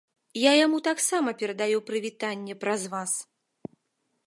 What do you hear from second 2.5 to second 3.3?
праз вас.